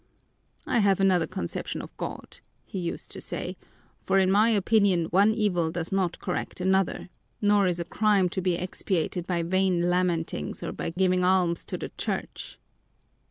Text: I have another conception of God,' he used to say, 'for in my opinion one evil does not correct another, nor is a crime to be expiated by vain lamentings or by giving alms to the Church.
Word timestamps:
I 0.65 0.79
have 0.79 0.99
another 0.99 1.27
conception 1.27 1.79
of 1.79 1.95
God,' 1.95 2.39
he 2.65 2.79
used 2.79 3.11
to 3.11 3.21
say, 3.21 3.55
'for 3.99 4.17
in 4.17 4.31
my 4.31 4.49
opinion 4.49 5.05
one 5.11 5.31
evil 5.31 5.69
does 5.69 5.91
not 5.91 6.17
correct 6.19 6.59
another, 6.59 7.09
nor 7.39 7.67
is 7.67 7.79
a 7.79 7.85
crime 7.85 8.27
to 8.29 8.41
be 8.41 8.55
expiated 8.55 9.27
by 9.27 9.43
vain 9.43 9.91
lamentings 9.91 10.63
or 10.63 10.71
by 10.71 10.89
giving 10.89 11.23
alms 11.23 11.63
to 11.65 11.77
the 11.77 11.89
Church. 11.99 12.57